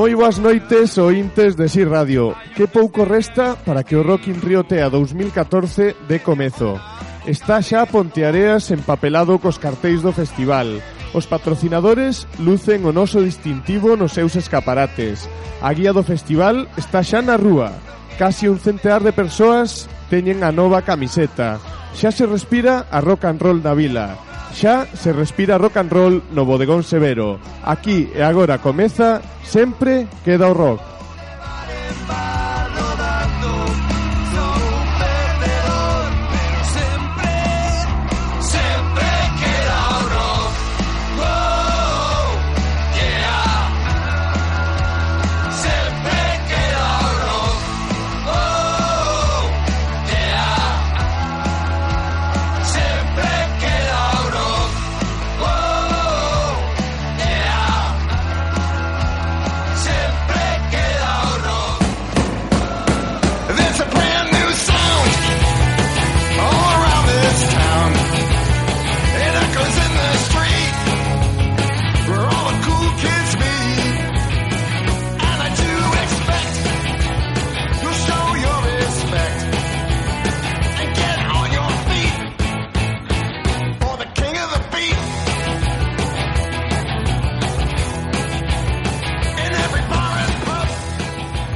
[0.00, 2.32] Moi boas noites ointes de Si Radio.
[2.56, 6.80] Que pouco resta para que o Rock in Rio TEA 2014 de comezo.
[7.28, 10.80] Está xa Ponteareas empapelado cos cartéis do festival.
[11.12, 15.28] Os patrocinadores lucen o noso distintivo nos seus escaparates.
[15.60, 17.76] A guía do festival está xa na rúa.
[18.16, 21.60] Casi un centear de persoas teñen a nova camiseta.
[21.92, 24.29] Xa se respira a rock and roll na vila.
[24.54, 27.38] Xa se respira rock and roll no bodegón severo.
[27.64, 30.99] Aquí e agora comeza Sempre queda o rock.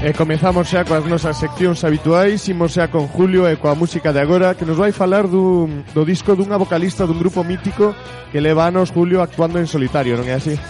[0.04, 2.44] E comezamos xa coas nosas seccións habituais.
[2.52, 5.64] Imos xa con Julio e coa música de agora Que nos vai falar do,
[5.96, 7.96] do disco dunha vocalista dun grupo mítico
[8.28, 10.60] Que leva anos Julio actuando en solitario, non é así?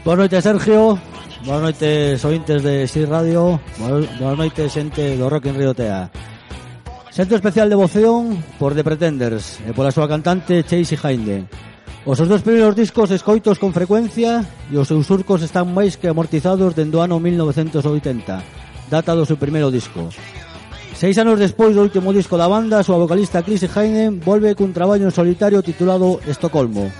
[0.00, 0.96] Boa noite Sergio.
[1.44, 3.60] Boa noite ointes de Si Radio.
[4.16, 6.08] Boa noite xente do Rock en Río Tea.
[7.12, 11.44] Xente especial de voceón por The Pretenders E pola súa cantante Chase Hinde
[12.08, 14.40] Os seus dos primeiros discos escoitos con frecuencia
[14.72, 19.38] e os seus surcos están máis que amortizados dende o ano 1980 data do seu
[19.38, 20.10] primeiro disco.
[20.98, 24.74] Seis anos despois do último disco da banda, a súa vocalista Chris Heinen volve cun
[24.74, 26.90] traballo en solitario titulado Estocolmo.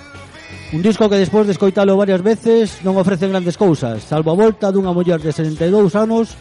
[0.71, 4.71] Un disco que despois de escoitalo varias veces non ofrece grandes cousas, salvo a volta
[4.71, 6.33] dunha muller de 62 anos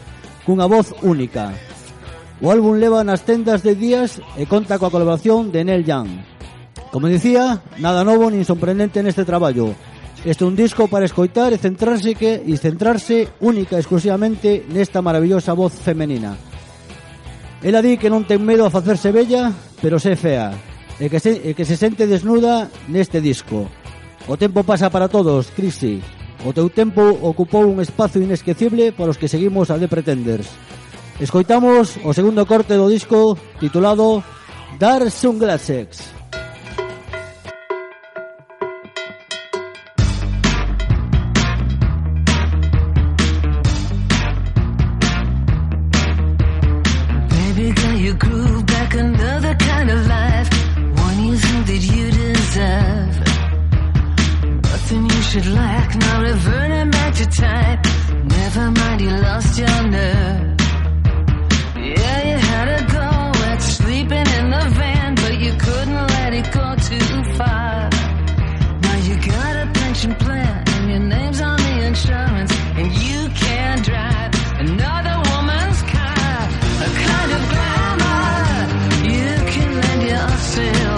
[0.47, 1.51] cunha voz única.
[2.41, 6.09] O álbum leva nas tendas de días e conta coa colaboración de Neil Young.
[6.95, 9.77] Como dicía, nada novo nin sorprendente neste traballo,
[10.21, 15.01] Este é un disco para escoitar e centrarse que e centrarse única e exclusivamente nesta
[15.01, 16.37] maravillosa voz femenina.
[17.65, 19.49] Ela di que non ten medo a facerse bella,
[19.81, 20.53] pero se fea,
[21.01, 23.65] e que se, e que se sente desnuda neste disco.
[24.29, 26.05] O tempo pasa para todos, Crisi.
[26.45, 30.53] O teu tempo ocupou un espazo inesquecible para os que seguimos a The Pretenders.
[31.17, 34.21] Escoitamos o segundo corte do disco titulado
[34.77, 36.20] Dar Sunglasses.
[80.41, 80.90] dancing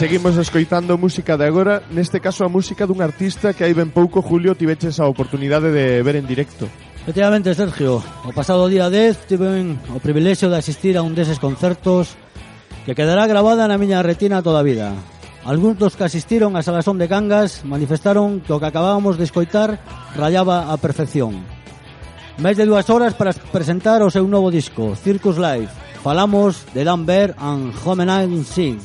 [0.00, 4.24] seguimos escoitando música de agora, neste caso a música dun artista que hai ben pouco,
[4.24, 6.64] Julio, tiveches a oportunidade de ver en directo.
[7.04, 12.16] Efectivamente, Sergio, o pasado día 10 tiven o privilexio de asistir a un deses concertos
[12.88, 14.96] que quedará grabada na miña retina toda a vida.
[15.44, 19.84] Algúns dos que asistiron a Salasón de Cangas manifestaron que o que acabábamos de escoitar
[20.16, 21.44] rayaba a perfección.
[22.40, 25.68] Máis de dúas horas para presentar o seu novo disco, Circus Live.
[26.00, 28.80] Falamos de Dan Bear and Homenage Sing.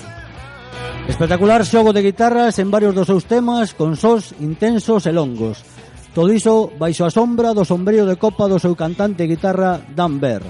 [1.07, 5.63] Espectacular xogo de guitarras en varios dos seus temas con sós intensos e longos.
[6.11, 10.17] Todo iso baixo a sombra do sombrío de copa do seu cantante e guitarra Dan
[10.19, 10.43] Bear.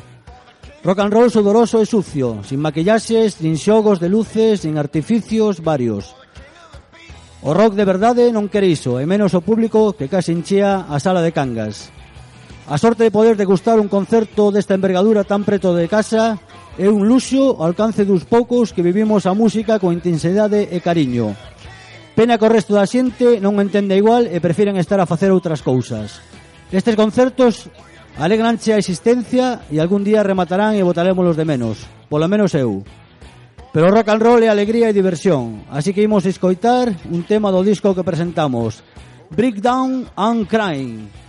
[0.85, 6.13] Rock and roll sudoroso e sucio, sin maquillaxes, nin xogos de luces, nin artificios varios.
[7.41, 10.97] O rock de verdade non quere iso, e menos o público que case enchía a
[11.01, 11.89] sala de Cangas.
[12.65, 16.41] A sorte de poder degustar un concerto desta envergadura tan preto de casa
[16.75, 21.31] É un luxo ao alcance dos poucos que vivimos a música con intensidade e cariño.
[22.19, 25.63] Pena que o resto da xente non entenda igual e prefiren estar a facer outras
[25.63, 26.19] cousas.
[26.75, 27.71] Estes concertos
[28.19, 32.83] alegranche a existencia e algún día rematarán e botarémolos de menos, polo menos eu.
[33.71, 37.63] Pero rock and roll é alegría e diversión, así que imos escoitar un tema do
[37.63, 38.83] disco que presentamos,
[39.31, 41.24] Breakdown and Crying.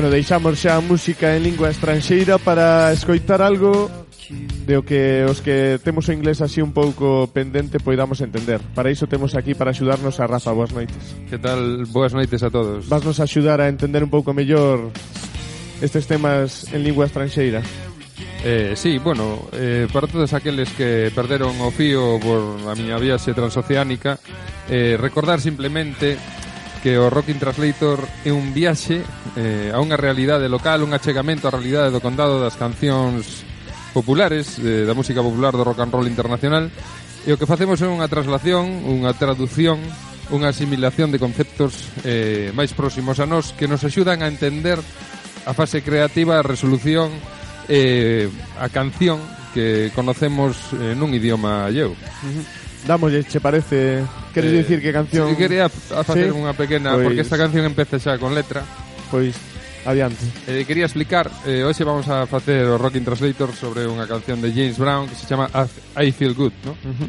[0.00, 3.92] Bueno, deixamos xa a música en lingua estranxeira para escoitar algo
[4.64, 8.64] de o que os que temos o inglés así un pouco pendente poidamos entender.
[8.72, 10.56] Para iso temos aquí para axudarnos a Rafa.
[10.56, 10.96] Boas noites.
[11.28, 11.84] Que tal?
[11.92, 12.88] Boas noites a todos.
[12.88, 14.88] Vasnos axudar a entender un pouco mellor
[15.84, 17.60] estes temas en lingua estranxeira.
[18.40, 23.36] Eh, sí, bueno, eh, para todos aqueles que perderon o fío por a miña viaxe
[23.36, 24.16] transoceánica,
[24.72, 26.16] eh, recordar simplemente
[26.82, 29.04] que o Rocking Translator é un viaxe
[29.36, 33.44] eh, a unha realidade local, un achegamento á realidade do condado das cancións
[33.92, 36.72] populares, eh, da música popular do rock and roll internacional,
[37.26, 39.76] e o que facemos é unha traslación, unha traducción,
[40.32, 44.80] unha asimilación de conceptos eh, máis próximos a nós que nos axudan a entender
[45.44, 47.12] a fase creativa, a resolución,
[47.68, 49.20] eh, a canción
[49.52, 51.92] que conocemos eh, nun idioma lleu.
[51.92, 52.44] Uh -huh.
[52.86, 56.36] Damos, eh, che parece Queres eh, dicir que canción sí, Quería facer sí?
[56.36, 57.04] unha pequena pois...
[57.12, 58.64] Porque esta canción empece xa con letra
[59.12, 59.36] Pois,
[59.84, 64.40] adiante eh, Quería explicar eh, Hoxe vamos a facer o Rocking Translator Sobre unha canción
[64.40, 65.52] de James Brown Que se chama
[66.00, 66.72] I Feel Good ¿no?
[66.72, 67.08] Uh -huh.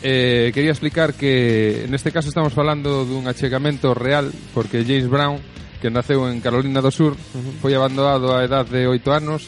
[0.00, 5.36] eh, Quería explicar que Neste caso estamos falando dun achegamento real Porque James Brown
[5.84, 7.60] Que naceu en Carolina do Sur uh -huh.
[7.60, 9.44] Foi abandonado a edad de oito anos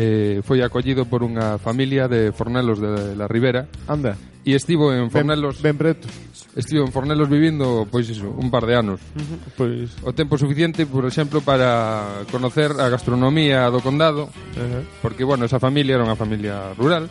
[0.00, 5.10] eh, Foi acollido por unha familia de fornelos de la Ribera Anda e estivo en
[5.10, 6.06] Fornelos ben, ben preto.
[6.52, 9.00] Estivo en Fornelos vivindo, pois iso, un par de anos.
[9.14, 9.38] Uh -huh.
[9.56, 14.82] Pois o tempo suficiente, por exemplo, para conocer a gastronomía do condado, uh -huh.
[15.00, 17.08] porque bueno, esa familia era unha familia rural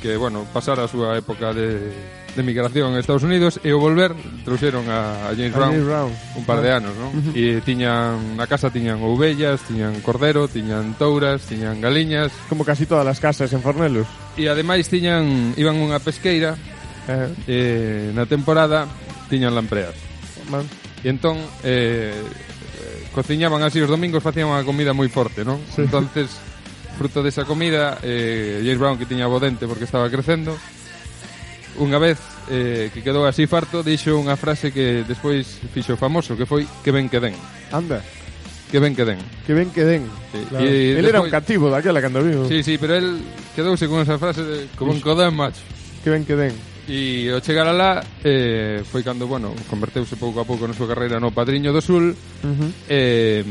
[0.00, 1.92] que, bueno, pasara a súa época de,
[2.34, 4.16] de migración a Estados Unidos e o volver
[4.48, 6.10] trouxeron a, a James, a Brown, James Brown
[6.40, 6.80] un par de ah.
[6.80, 7.12] anos, non?
[7.36, 13.04] E tiñan na casa tiñan ovellas, tiñan cordero, tiñan touras, tiñan galiñas, como casi todas
[13.06, 14.08] as casas en Fornelos.
[14.40, 16.56] E ademais tiñan iban unha pesqueira
[17.10, 17.28] Eh.
[17.50, 17.58] E
[18.14, 18.86] na temporada
[19.26, 19.94] tiñan lampreas.
[20.46, 20.62] Man.
[21.02, 25.58] E entón eh, eh, cociñaban así os domingos, facían unha comida moi forte, non?
[25.74, 25.82] Sí.
[25.82, 26.38] Entonces,
[26.94, 30.54] fruto desa comida, eh, James Brown que tiña bo dente porque estaba crecendo,
[31.80, 32.20] unha vez
[32.52, 36.92] eh, que quedou así farto, dixo unha frase que despois fixo famoso, que foi que
[36.92, 37.34] ben que den.
[37.72, 38.04] Anda.
[38.70, 39.18] Que ben que den.
[39.46, 40.06] Que ben que den.
[40.30, 40.38] Sí.
[40.46, 40.66] Claro.
[40.66, 42.46] E, el era un cativo daquela cando vivo.
[42.46, 43.18] Sí, sí, pero el
[43.56, 45.64] quedouse con esa frase de como un codán macho.
[46.04, 46.54] Que ben que den.
[46.90, 51.22] E ao chegar alá eh, foi cando, bueno, converteuse pouco a pouco na súa carreira
[51.22, 52.10] no Padriño do Sul.
[52.10, 52.70] Uh -huh.
[52.90, 53.46] eh,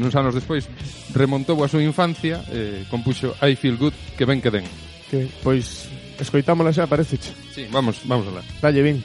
[0.00, 0.64] uns anos despois
[1.12, 4.64] remontou a súa infancia eh, Compuxo I Feel Good, que ben que den.
[5.12, 7.36] Que, Pois escoitámola xa, parece che.
[7.52, 8.40] Sí, vamos, vamos alá.
[8.64, 9.04] Dalle, vin.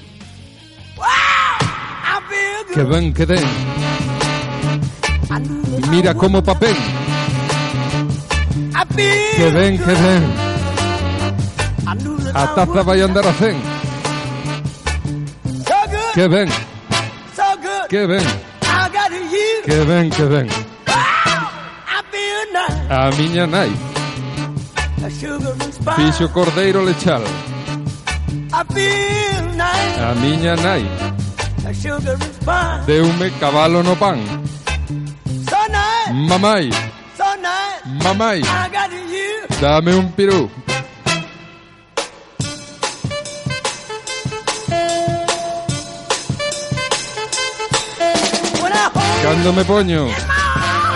[2.72, 3.44] Que ben que den.
[5.92, 6.80] Mira como papel.
[9.36, 10.55] Que ben que den.
[11.88, 13.62] Ataza Bayón de Racén.
[16.14, 16.50] Que ven.
[17.90, 18.26] Que ven.
[19.66, 20.50] Que ven, que ven.
[22.90, 23.72] A miña nai.
[25.96, 27.24] Fixo Cordeiro Lechal.
[28.52, 30.84] A miña nai.
[32.88, 34.20] Deume cabalo no pan.
[36.30, 36.70] Mamai.
[38.04, 38.42] Mamai.
[39.62, 40.50] Dame un pirú.
[49.36, 50.08] Cando me poño.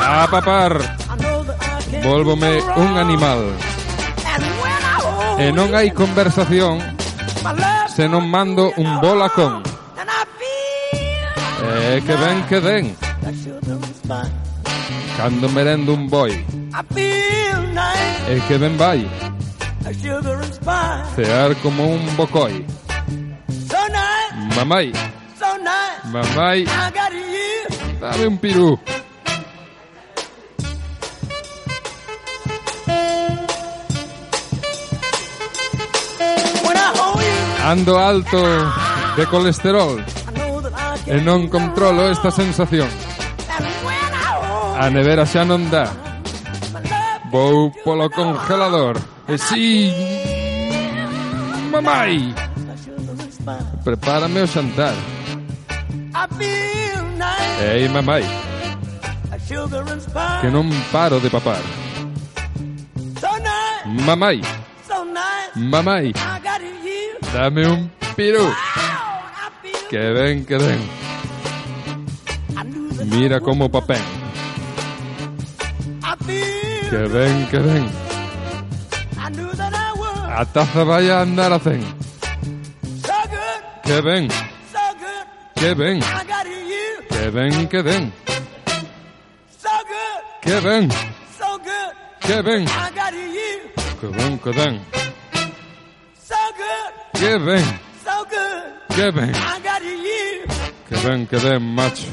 [0.01, 0.79] A papar.
[2.01, 3.51] Volvome un animal.
[5.37, 6.79] E non hai conversación
[7.91, 9.59] Se non mando un bolacón.
[11.67, 12.95] E que ben que den
[15.19, 16.31] Cando merendo un boi.
[18.23, 19.03] E que ben vai.
[21.11, 22.63] Cear como un bocoi.
[24.55, 24.95] Mamai.
[26.07, 26.63] Mamai.
[27.99, 28.79] Dame un pirú.
[37.65, 38.41] Ando alto
[39.15, 39.99] de colesterol.
[41.05, 42.89] E non controlo esta sensación.
[44.79, 45.91] A nevera xa non dá.
[47.29, 48.95] Vou polo congelador.
[49.27, 49.93] E si
[51.69, 52.33] Mamai
[53.83, 55.18] Prepárame o xantar
[57.59, 58.19] Hey mamá.
[60.41, 61.59] Que non paro de papar.
[63.85, 64.31] Mamá.
[65.55, 65.99] Mamá.
[67.33, 68.47] Dame un pirú.
[69.89, 70.81] Que ven, que ven.
[73.11, 74.01] Mira como papel.
[76.89, 77.85] Que ven, que ven.
[80.31, 81.83] Ataza vaya a andar a zen.
[83.83, 84.29] Que ven.
[85.55, 85.99] Que ven.
[87.29, 88.11] Que ven, que ven.
[89.55, 90.41] So good.
[90.41, 90.89] Que ven.
[91.37, 91.93] So good.
[92.21, 92.67] Que ven.
[92.67, 93.69] I got you.
[94.01, 94.81] Que ven, que ven.
[96.17, 97.21] So good.
[97.21, 97.63] Que ven.
[98.03, 98.95] So good.
[98.95, 99.35] Que ven.
[99.35, 100.47] I got you.
[100.89, 102.07] Que ven, que ven, macho.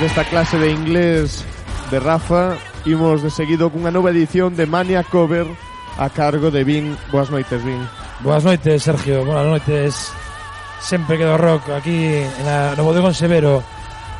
[0.00, 1.44] Despois desta clase de inglés
[1.90, 5.44] de Rafa, imos de seguido cunha nova edición de Mania Cover
[6.00, 6.96] a cargo de Vin.
[7.12, 7.84] Boas noites, Vin.
[8.24, 9.28] Boas noites, Sergio.
[9.28, 10.08] Boas noites.
[10.80, 13.60] Sempre quedo rock aquí en la, no Bodegón Severo.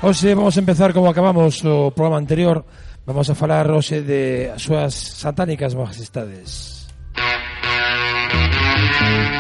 [0.05, 2.61] Hoxe vamos a empezar como acabamos o programa anterior.
[3.09, 6.85] Vamos a falar hoxe de as súas satánicas majestades.
[8.37, 9.40] Música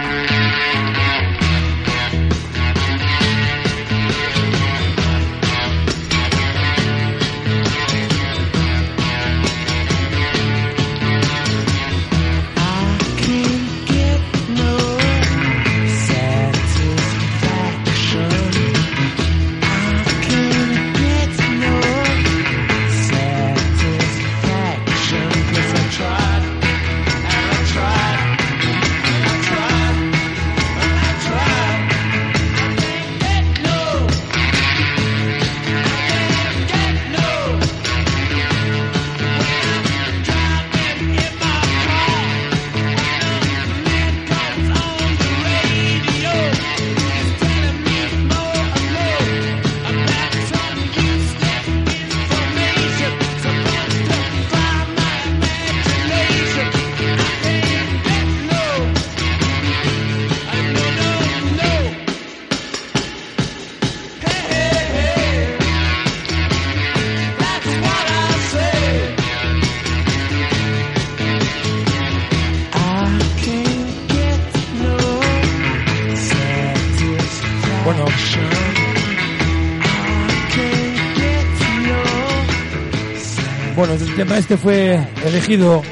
[84.24, 85.82] tema este fue elegido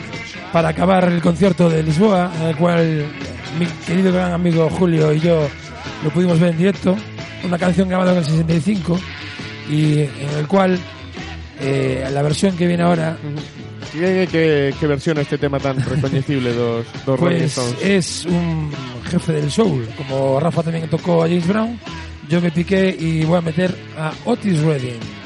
[0.53, 3.07] para acabar el concierto de Lisboa, en el cual
[3.59, 5.49] mi querido gran amigo Julio y yo
[6.05, 6.95] lo pudimos ver en directo.
[7.43, 9.01] Una canción grabada en el 65
[9.71, 10.79] y en el cual
[11.59, 13.17] eh, la versión que viene ahora
[13.95, 18.71] Que, que, que versiona este tema tan recoñecible dos, dos pues es un
[19.11, 19.89] jefe del soul.
[19.97, 21.81] Como Rafa también tocó a James Brown,
[22.29, 25.18] yo me piqué y voy a meter a Otis Redding.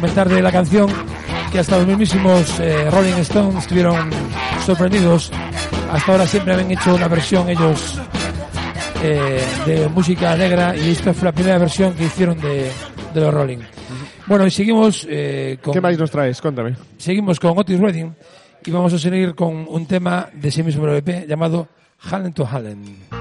[0.00, 0.88] Comentar de la canción
[1.50, 4.10] que hasta los mismísimos eh, Rolling Stones estuvieron
[4.64, 5.32] sorprendidos.
[5.90, 8.00] Hasta ahora siempre habían hecho una versión ellos
[9.02, 12.70] eh, de música negra y esta fue la primera versión que hicieron de,
[13.12, 13.58] de los Rolling.
[14.26, 15.74] Bueno, y seguimos eh, con...
[15.74, 16.40] ¿Qué máis nos traes?
[16.40, 16.76] Contame.
[16.96, 18.14] Seguimos con Otis Redding
[18.66, 21.66] y vamos a seguir con un tema de ese mismo EP llamado
[22.08, 23.17] Hallen to Hallen.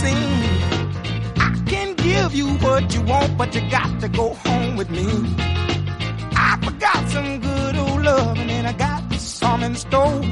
[0.00, 0.44] Scene.
[1.46, 5.06] I can give you what you want, but you got to go home with me.
[6.48, 10.22] I forgot some good old love, and then I got some in store.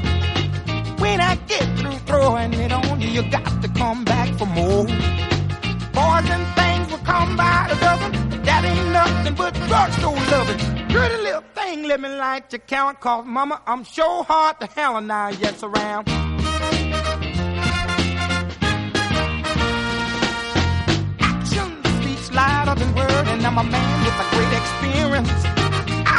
[1.03, 4.85] When I get through throwing it on you, you got to come back for more.
[5.97, 8.11] Boys and things will come by the dozen.
[8.47, 10.59] That ain't nothing but drugstore loving.
[10.89, 14.99] Pretty little thing, let me light your count, cause mama, I'm sure hard to hell
[15.01, 16.07] now, yes, around.
[22.39, 25.41] Louder than word, and I'm a man with a great experience.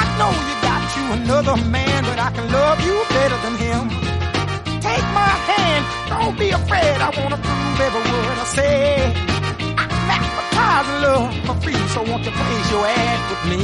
[0.01, 3.83] I know you got you another man, but I can love you better than him.
[4.89, 6.97] Take my hand, don't be afraid.
[7.07, 8.77] I wanna prove every word I say.
[9.83, 13.63] I'm advertising love for free, so won't you place your ad with me?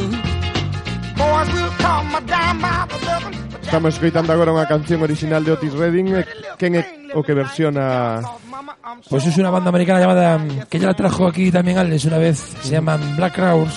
[1.20, 3.55] Boys will come a dime by the dozen.
[3.66, 6.22] Estamos escoitando agora unha canción original de Otis Redding eh,
[6.54, 6.86] quen é
[7.18, 11.26] o que versiona Pois pues es una banda americana llamada mm, que ya la trajo
[11.26, 13.74] aquí también Alex una vez, se llaman Black Crowes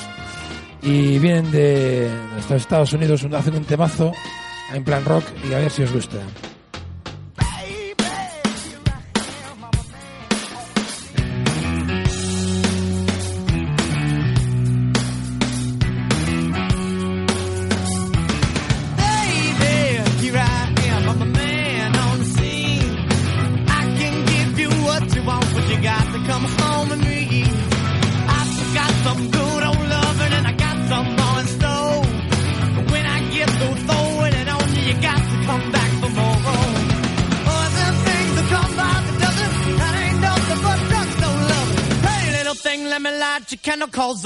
[0.85, 2.05] y vienen de
[2.53, 4.13] Estados Unidos, hacen un temazo
[4.71, 6.21] en plan rock y a ver si os gusta.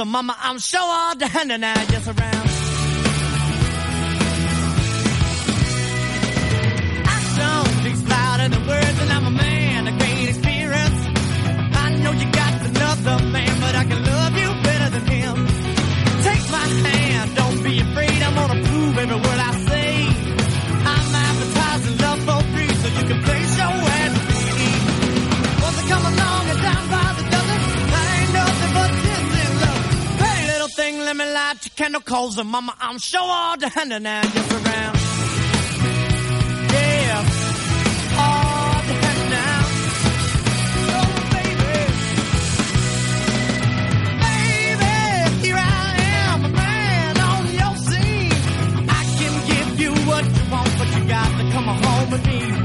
[0.05, 2.32] Mama, I'm sure all hand and I just around.
[31.83, 34.95] Candle, cause the mama, I'm sure all the hand and just around.
[36.71, 37.19] Yeah.
[38.23, 38.95] All the.
[40.95, 41.75] Oh, baby.
[44.23, 44.95] Baby,
[45.45, 48.31] here I am, a man on your scene.
[48.87, 52.62] I can give you what you want, but you got to come home with me.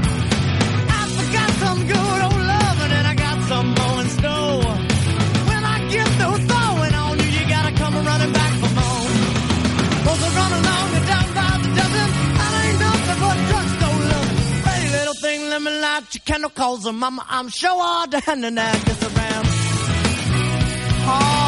[16.39, 17.25] and I calls her mama.
[17.29, 18.71] I'm sure all done and I
[19.03, 19.45] around.
[21.11, 21.38] Oh.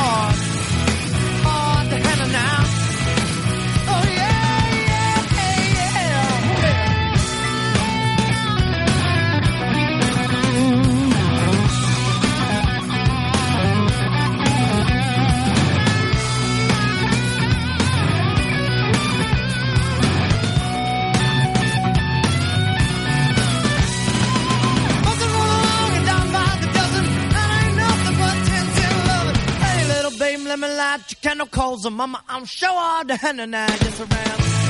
[31.31, 32.21] channel calls her mama.
[32.27, 34.60] I'm sure all the henna now just around.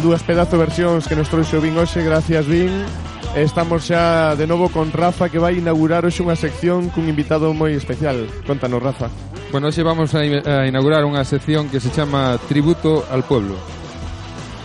[0.00, 2.72] dúas pedazo versións que nos trouxe o Vin hoxe, gracias Vin.
[3.36, 7.76] Estamos xa de novo con Rafa que vai inaugurar hoxe unha sección cun invitado moi
[7.76, 8.26] especial.
[8.48, 9.12] Contanos, Rafa.
[9.52, 13.54] Bueno, hoxe vamos a, a inaugurar unha sección que se chama Tributo al Pueblo.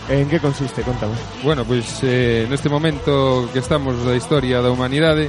[0.08, 0.82] En que consiste?
[0.82, 1.14] Contame.
[1.42, 5.28] Bueno, pois eh, neste momento que estamos da historia da humanidade,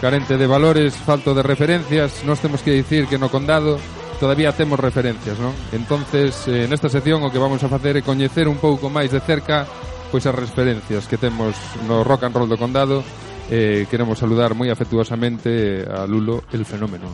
[0.00, 3.80] carente de valores, falto de referencias, nós temos que dicir que no condado
[4.22, 5.50] todavía temos referencias, non?
[5.74, 9.18] Entonces, eh, nesta sección o que vamos a facer é coñecer un pouco máis de
[9.18, 9.66] cerca
[10.14, 11.58] pois as referencias que temos
[11.90, 13.02] no rock and roll do condado
[13.50, 17.10] eh, queremos saludar moi afectuosamente a Lulo el fenómeno.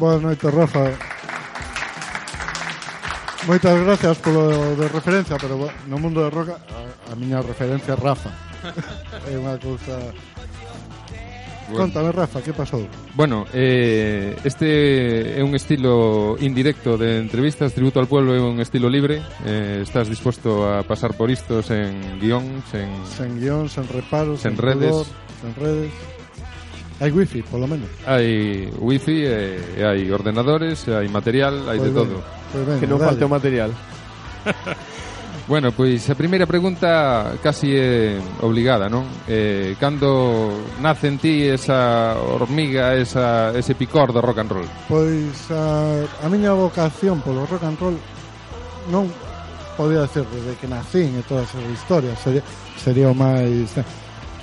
[0.00, 0.96] Boas noites, Rafa.
[3.44, 4.48] Moitas gracias polo
[4.80, 8.32] de referencia, pero no mundo de roca a, a miña referencia é Rafa.
[9.28, 9.92] é unha cousa
[11.70, 12.12] Bueno.
[12.12, 12.86] Rafa, ¿qué pasó?
[13.14, 18.88] Bueno, eh, este es un estilo indirecto de entrevistas, tributo al pueblo, es un estilo
[18.88, 19.22] libre.
[19.44, 22.90] Eh, estás dispuesto a pasar por estos en guións, en...
[23.24, 25.12] En guións, en reparos, en, redes.
[25.44, 25.92] En redes.
[27.00, 27.88] Hay wifi, por lo menos.
[28.06, 32.22] Hay wifi, e eh, hay ordenadores, e hay material, hay de todo.
[32.80, 33.72] Que no falte material.
[35.46, 39.06] Bueno, pois a primeira pregunta casi é obligada, non?
[39.30, 40.50] Eh, cando
[40.82, 44.68] nace en ti esa hormiga, esa, ese picor do rock and roll?
[44.90, 47.94] Pois a, a miña vocación polo rock and roll
[48.90, 49.06] non
[49.78, 52.42] podía ser desde que nacín e todas esas historias sería,
[52.74, 53.70] sería o máis...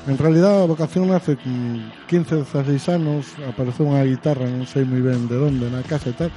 [0.08, 5.04] En realidad a vocación nace con 15, 16 anos apareceu unha guitarra, non sei moi
[5.04, 6.32] ben de onde, na casa e tal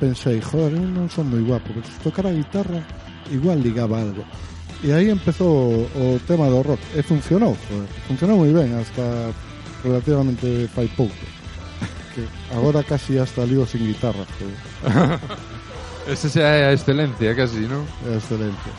[0.00, 2.80] pensei, joder, non son moi guapo pero tocar a guitarra
[3.30, 4.24] igual ligaba algo.
[4.82, 7.56] E aí empezou o tema do rock eh, e funcionou,
[8.06, 9.32] funcionou moi ben hasta
[9.82, 11.14] relativamente fai pouco.
[12.16, 12.24] Que
[12.56, 14.24] agora casi hasta lío sin guitarra.
[16.08, 17.84] Esa é a excelencia casi, non?
[18.08, 18.72] É a excelencia.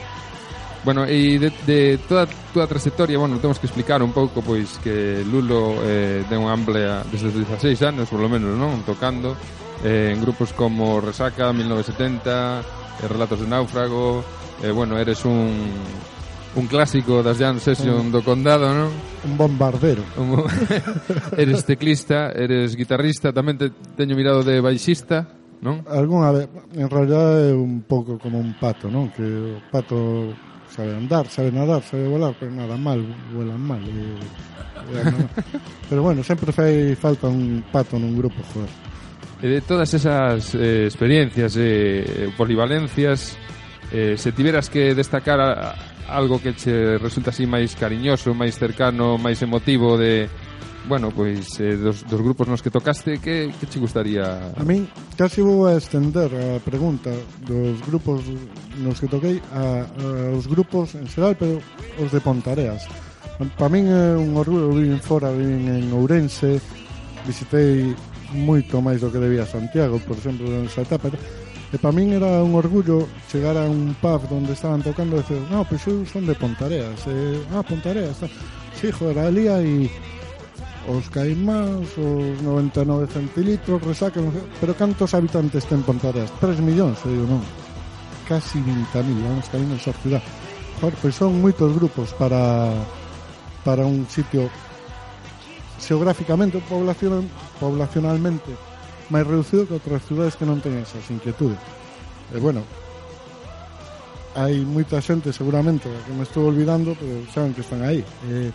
[0.88, 4.79] Bueno, e de, de toda a túa trayectoria, bueno, temos que explicar un pouco pois
[4.79, 8.79] que Lulo eh, ten unha amplia desde os 16 anos, por lo menos, non?
[8.88, 9.36] Tocando
[9.83, 14.23] eh, en grupos como Resaca, 1970, Eh, Relatos de Náufrago,
[14.63, 15.53] eh, bueno, eres un,
[16.55, 18.89] un clásico das Jam Session un, do Condado, non?
[19.21, 20.01] Un bombardero.
[20.17, 20.41] Un,
[21.38, 25.29] eres teclista, eres guitarrista, tamén te, teño mirado de baixista,
[25.62, 25.86] non?
[25.86, 29.13] Alguna vez, en realidad é un pouco como un pato, non?
[29.13, 30.33] Que o pato
[30.73, 33.81] sabe andar, sabe nadar, sabe volar, pero nada mal, vuelan mal.
[33.86, 34.17] Eh,
[34.89, 35.29] e, e,
[35.89, 38.87] pero bueno, sempre fai falta un pato nun grupo, joder.
[39.41, 43.38] Eh, de todas esas eh, experiencias e eh, polivalencias
[43.91, 48.56] eh, se tiveras que destacar a, a algo que che resulta así máis cariñoso, máis
[48.58, 50.26] cercano, máis emotivo de
[50.88, 54.56] bueno, pois eh, dos, dos grupos nos que tocaste, que, que che gustaría?
[54.56, 54.88] A min
[55.19, 57.12] casi vou a estender a pregunta
[57.43, 58.23] dos grupos
[58.80, 61.60] nos que toquei a, a os grupos en xeral, pero
[62.00, 62.88] os de Pontareas.
[63.60, 66.58] Para min é un orgullo, vivir fora, vivir en Ourense,
[67.28, 67.91] visitei
[68.33, 71.11] moito máis do que debía Santiago, por exemplo, nesa etapa.
[71.67, 75.39] E para min era un orgullo chegar a un pub onde estaban tocando e decir,
[75.51, 78.31] no, pois pues eu son de Pontareas, e, ah, Pontareas, ah,
[78.71, 79.91] sí, joder, ali hai
[80.87, 84.23] os caimáns, os 99 centilitros, resaca,
[84.63, 86.31] pero cantos habitantes ten Pontareas?
[86.39, 87.43] 3 millóns, eu digo, non,
[88.23, 90.23] casi 20.000, vamos camino en sociedade.
[90.80, 92.71] Joder, pois pues son moitos grupos para
[93.67, 94.47] para un sitio
[95.80, 97.23] xeográficamente poblacional,
[97.59, 98.51] poblacionalmente
[99.09, 101.55] máis reducido que outras cidades que non teñen esas inquietudes.
[102.36, 102.59] E bueno,
[104.36, 108.03] hai moita xente seguramente que me estou olvidando, pero saben que están aí.
[108.28, 108.51] Eh,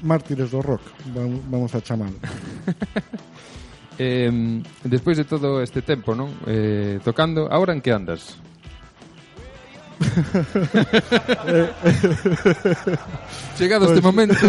[0.00, 0.80] mártires do rock,
[1.12, 2.16] vamos a chamalo.
[4.00, 4.32] eh,
[4.84, 6.32] despois de todo este tempo, non?
[6.48, 8.40] Eh, tocando, agora en que andas?
[13.60, 14.40] Chegado este momento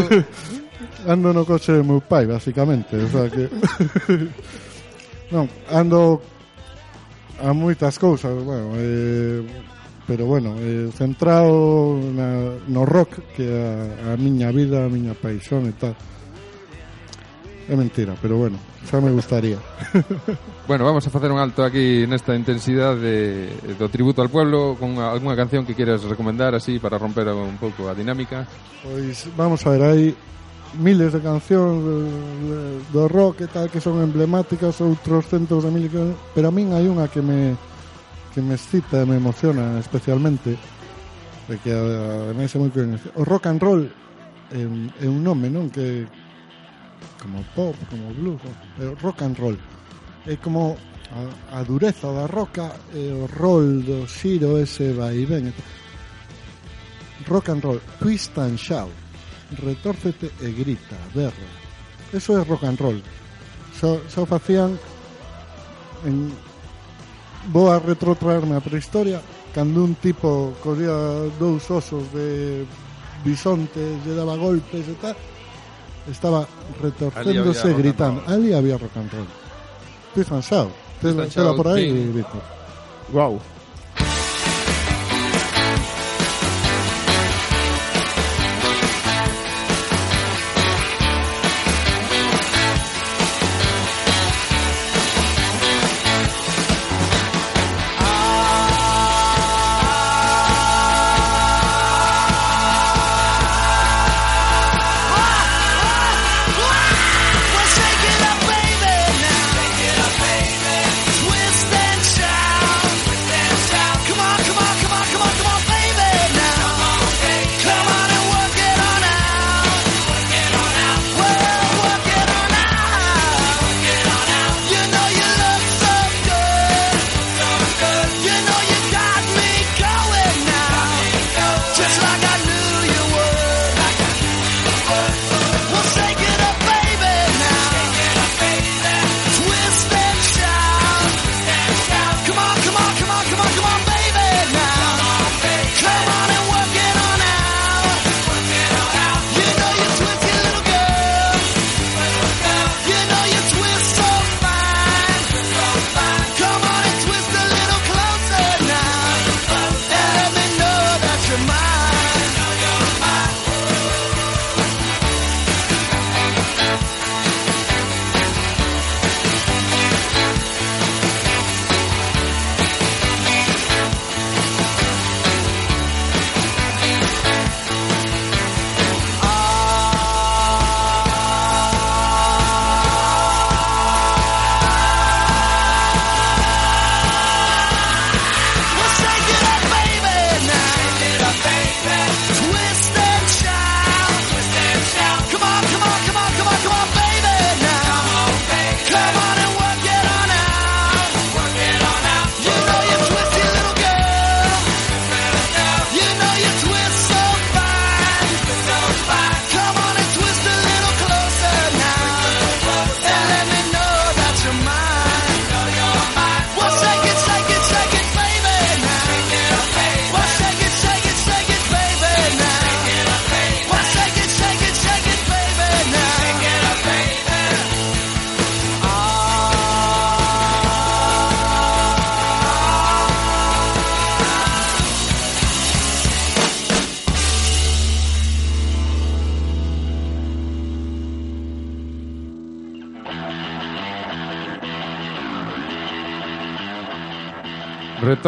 [1.07, 3.49] ando no coche de meu pai, basicamente, o sea que
[5.33, 6.21] Non, ando
[7.41, 9.41] a moitas cousas, bueno, eh,
[10.05, 15.65] pero bueno, eh, centrado na, no rock que a, a miña vida, a miña paixón
[15.65, 15.97] e tal.
[17.65, 19.57] É mentira, pero bueno, xa me gustaría.
[20.69, 25.33] bueno, vamos a facer un alto aquí nesta intensidade do tributo al pueblo con algunha
[25.33, 28.45] canción que quieras recomendar así para romper un pouco a dinámica.
[28.85, 30.05] Pois vamos a ver aí
[30.79, 31.97] miles de cancións de,
[32.47, 32.57] de,
[32.91, 35.87] do rock e tal que son emblemáticas, outros centos de mil,
[36.35, 37.55] pero a min hai unha que me
[38.35, 40.59] que me excita, e me emociona especialmente,
[41.47, 43.15] de que ademais é moi coñecida.
[43.15, 43.87] O rock and roll
[44.51, 45.71] é un, é un nome, non?
[45.71, 46.03] Que
[47.23, 48.43] como pop, como blues,
[48.75, 49.57] pero rock and roll.
[50.27, 50.75] É como
[51.15, 55.55] a, a dureza da roca e o rol do xiro ese vai e ven.
[57.31, 59.04] Rock and roll, twist and shout
[59.57, 61.47] retórcete e grita, berra.
[62.13, 63.01] Eso é rock and roll.
[63.73, 64.79] Só, só facían
[66.05, 66.31] en
[67.51, 69.21] vou a retrotraerme a prehistoria
[69.53, 70.91] cando un tipo collía
[71.39, 72.65] dous osos de
[73.23, 75.15] bisonte lle daba golpes e tal
[76.09, 76.47] estaba
[76.81, 79.29] retorcéndose Ali había rock and gritando ali había rock and roll
[80.13, 80.43] Twist and
[81.01, 81.67] tela shout, por.
[81.75, 82.43] Víctor
[83.11, 83.54] Guau.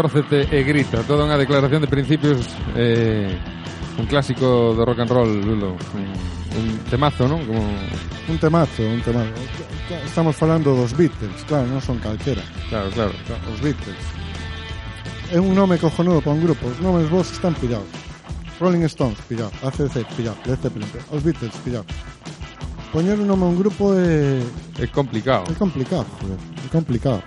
[0.08, 1.04] retórcete e grita.
[1.04, 3.36] Toda unha declaración de principios eh,
[4.00, 5.76] un clásico do rock and roll, Lulo.
[5.94, 6.06] Un,
[6.56, 7.44] un temazo, non?
[7.44, 7.62] Como...
[8.28, 9.32] Un temazo, un temazo.
[10.06, 12.44] Estamos falando dos Beatles, claro, non son calquera.
[12.72, 13.14] Claro, claro.
[13.52, 14.00] Os Beatles.
[15.32, 16.72] É un nome cojonudo para un grupo.
[16.72, 17.88] Os nomes vos están pillados.
[18.64, 19.52] Rolling Stones, pillado.
[19.62, 20.40] ACC, pillado.
[20.48, 21.12] Led Zeppelin, pillado.
[21.12, 21.88] Os Beatles, pillado.
[22.96, 24.40] Poñer un nome a un grupo é...
[24.80, 25.52] É complicado.
[25.52, 26.40] É complicado, joder.
[26.40, 27.22] É complicado.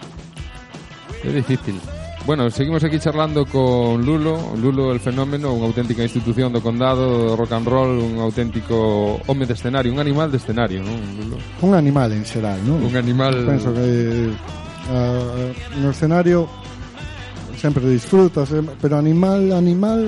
[1.20, 1.99] É difícil.
[2.30, 7.34] Bueno, seguimos aquí charlando con Lulo, Lulo el fenómeno, unha auténtica institución do condado, do
[7.34, 11.42] rock and roll, un auténtico home de escenario, un animal de escenario, non, Lulo?
[11.66, 12.86] un animal en xeral non?
[12.86, 13.34] Un animal...
[13.50, 14.30] penso que
[14.94, 15.50] ah,
[15.82, 16.46] no escenario
[17.58, 19.98] sempre disfrutas eh, pero animal, animal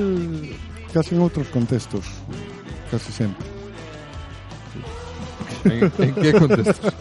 [0.95, 2.07] casi en outros contextos
[2.87, 3.52] casi sempre
[5.65, 6.93] En, en que contexto?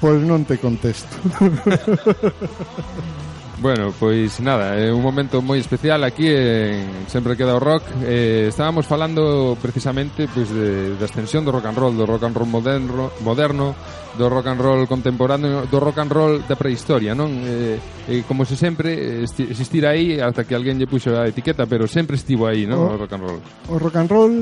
[0.00, 1.16] pois non te contesto
[3.58, 8.52] Bueno, pois nada, é un momento moi especial aquí en Sempre Queda o Rock eh,
[8.52, 12.52] Estábamos falando precisamente pois, de, da extensión do rock and roll Do rock and roll
[12.52, 13.72] moderno, moderno
[14.12, 17.32] do rock and roll contemporáneo Do rock and roll da prehistoria, non?
[17.48, 17.80] Eh,
[18.12, 22.20] eh, como se sempre existira aí ata que alguén lle puxo a etiqueta Pero sempre
[22.20, 22.92] estivo aí, non?
[22.92, 23.40] O, o rock and roll
[23.72, 24.36] O rock and roll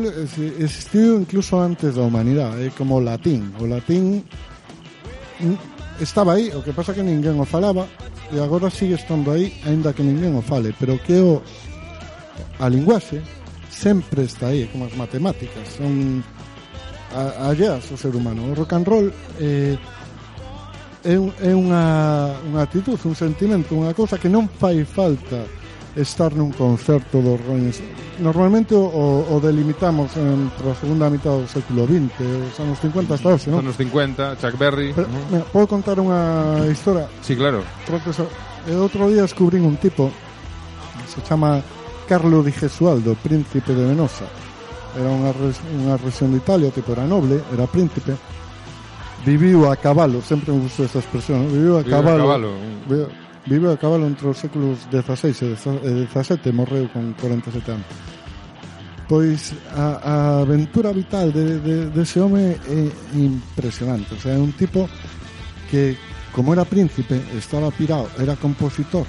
[0.58, 4.26] existiu incluso antes da humanidade eh, Como o latín O latín
[5.38, 7.86] mm, estaba aí O que pasa que ninguén o falaba
[8.32, 11.42] e agora sigue estando aí aínda que ninguén o fale pero que o
[12.58, 13.20] a linguaxe
[13.68, 16.22] sempre está aí como as matemáticas son
[17.14, 18.50] allás o ser humano.
[18.50, 19.78] O rock and roll eh,
[21.04, 25.46] é, é unha, unha actitud, un sentimento, unha cousa que non fai falta
[25.96, 28.02] estar nun concerto dos Rolling Stones.
[28.18, 32.10] Normalmente o, o delimitamos entre a segunda mitad do século XX,
[32.50, 33.62] os anos 50 hasta hoxe, non?
[33.62, 34.94] Os anos 50, Chuck Berry...
[34.94, 35.30] Pero, uh -huh.
[35.30, 37.10] mira, podo contar unha historia?
[37.22, 37.62] Sí, claro.
[37.86, 38.26] Creo que so,
[38.66, 40.10] e outro día descubrín un tipo
[41.10, 41.62] se chama
[42.06, 44.26] Carlo di Gesualdo, príncipe de Venosa.
[44.94, 48.14] Era unha, res, unha región de Italia, o tipo era noble, era príncipe,
[49.26, 52.22] viviu a cabalo, sempre me gustou esa expresión, viviu a viviu cabalo.
[52.22, 52.50] A cabalo.
[52.86, 53.08] Viviu,
[53.46, 57.86] viveu a cabalo entre os séculos XVI e XVII e morreu con 47 anos.
[59.04, 64.14] Pois a, a aventura vital de, de, de ese home é impresionante.
[64.14, 64.88] O sea, é un tipo
[65.68, 65.96] que,
[66.32, 69.04] como era príncipe, estaba pirado, era compositor,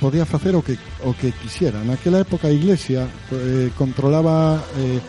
[0.00, 1.84] podía facer o que, o que quixera.
[1.84, 5.00] Naquela época a Iglesia eh, controlaba eh,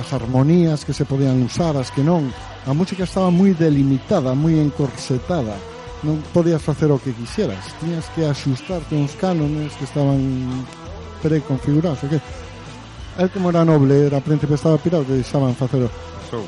[0.00, 2.32] as armonías que se podían usar, as que non.
[2.64, 5.71] A música estaba moi delimitada, moi encorsetada
[6.02, 10.18] non podías facer o que quixeras tiñas que axustarte uns cánones que estaban
[11.22, 12.18] preconfigurados o que
[13.18, 15.86] el como era noble era príncipe estaba pirado que deixaban facer
[16.30, 16.42] so.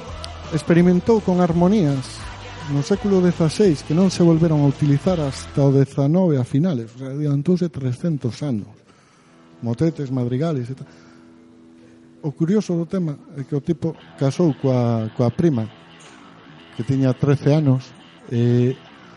[0.53, 2.25] experimentou con armonías
[2.73, 6.89] no século XVI que non se volveron a utilizar hasta o XIX a finales.
[6.97, 8.73] O sea, adiantouse 300 anos.
[9.61, 10.89] Motetes, madrigales e tal.
[12.25, 15.69] O curioso do tema é que o tipo casou coa, coa prima
[16.73, 17.93] que tiña 13 anos
[18.33, 18.73] e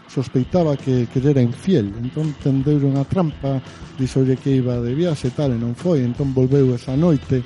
[0.07, 1.91] sospeitaba que, que era infiel.
[1.99, 3.59] Entón tendeu unha trampa
[3.99, 6.03] dixolle que iba de viaxe tal e non foi.
[6.03, 7.43] Entón volveu esa noite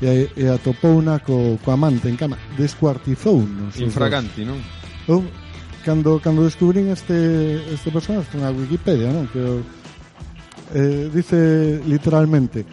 [0.00, 2.38] e, e atopouna co, co amante en cama.
[2.56, 4.62] Descuartizou nos infraganti, non?
[5.08, 5.24] Eu,
[5.88, 9.26] cando, cando descubrín este, este personaje na Wikipedia non?
[9.32, 9.62] que
[10.74, 12.66] eh, dice literalmente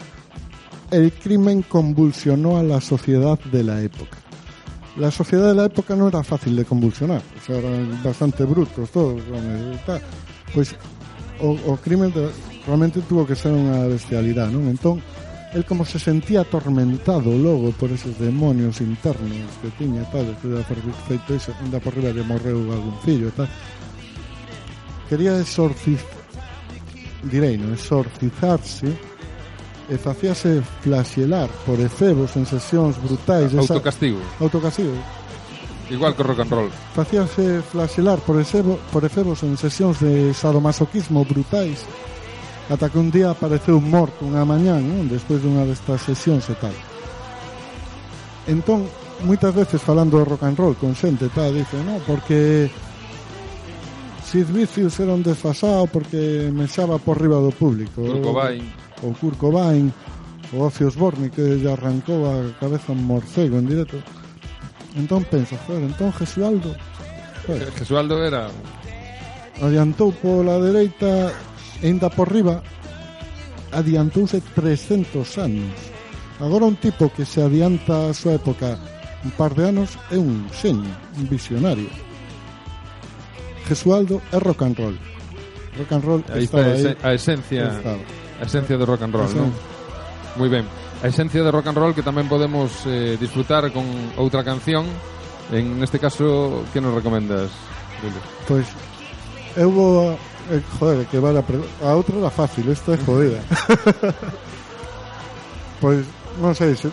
[0.92, 4.25] el crimen convulsionó a la sociedad de la época
[4.98, 8.90] la sociedad de la época no era fácil de convulsionar, o sea, eran bastante brutos
[8.92, 9.22] todos.
[10.54, 10.76] Pues
[11.42, 12.30] o, o crimen de,
[12.66, 14.72] realmente tuvo que ser unha bestialidade, non?
[14.72, 15.04] Entón,
[15.52, 20.48] el como se sentía atormentado logo por esos demonios internos que tiña e tal, que
[20.48, 23.50] da por feito iso, anda por riba que morreu algún fillo e tal,
[25.12, 26.08] quería exorcizar,
[27.28, 27.76] direi, non?
[27.76, 29.15] Exorcizarse
[29.90, 34.20] e facíase flaxelar por efebos en sesións brutais de autocastigo.
[34.42, 34.96] Autocastigo.
[35.90, 36.70] Igual que rock and roll.
[36.98, 41.86] Facíase flaxelar por, efebo, por efebos en sesións de sadomasoquismo brutais
[42.70, 45.06] ata que un día apareceu morto unha mañán, non?
[45.06, 46.74] despois dunha destas sesións e tal.
[48.50, 48.90] Entón,
[49.22, 52.74] moitas veces falando de rock and roll con xente, tal, dice, non, porque
[54.26, 58.02] Sid Vicious era un desfasado porque mexaba por riba do público.
[58.02, 58.64] Kurt Cobain.
[59.06, 59.94] O Kurt Cobain,
[60.52, 64.02] o Ozzy Osbourne que lle arrancou a cabeza un morcego en directo.
[64.98, 66.74] Entón pensa, joder, entón Jesualdo...
[67.46, 67.70] Joder.
[67.78, 68.50] Jesualdo era...
[69.62, 71.32] Adiantou pola dereita,
[71.80, 72.60] ainda por riba,
[73.72, 75.72] adiantouse 300 anos.
[76.42, 78.76] Agora un tipo que se adianta a súa época
[79.24, 82.05] un par de anos é un xeño, un visionario.
[83.68, 84.96] Gesualdo é rock and roll.
[85.78, 88.00] Rock and roll aí está ahí, a esencia estaba.
[88.40, 89.52] a esencia do rock and roll, non?
[90.38, 90.66] Moi ben.
[91.04, 93.86] A esencia do rock and roll que tamén podemos eh, disfrutar con
[94.18, 94.86] outra canción.
[95.54, 97.54] En neste caso, que nos recomendas,
[98.02, 98.14] Pois
[98.48, 98.68] pues,
[99.58, 100.20] eu vou
[100.52, 101.44] eh, joder, que vale a,
[101.88, 103.42] a outra era fácil, esta é jodida.
[105.82, 106.92] pois pues, non sei se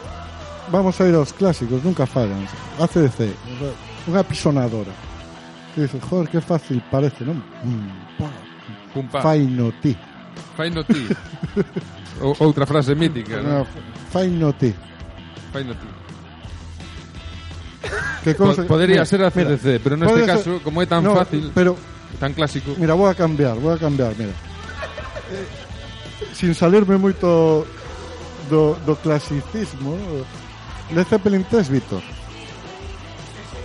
[0.70, 2.46] vamos a ir aos clásicos, nunca fallan.
[2.78, 3.34] ACDC,
[4.08, 4.92] unha pisonadora.
[5.76, 7.40] Dice, joder, que fácil parece, non?
[7.64, 8.20] Mm,
[8.92, 9.22] Pum, pa.
[9.22, 9.96] fai no ti.
[10.56, 11.08] Fai no ti.
[12.20, 13.66] O, outra frase mítica, No, ¿no?
[14.12, 14.74] fai no ti.
[15.50, 15.86] Fai no ti.
[18.22, 21.02] Que Po- cosa- Podría mira, ser a mira, pero neste podría caso, como é tan
[21.02, 21.74] No, fácil, Pero
[22.20, 24.30] tan clásico, Mira, voy a cambiar, voy a cambiar, mira.
[25.32, 25.48] Eh,
[26.36, 27.66] sin salirme moito
[28.52, 30.94] do, do clasicismo, ¿no?
[30.94, 32.02] Led Zeppelin 3, Víctor.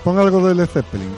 [0.03, 1.11] Pon algo de Led Zeppelin.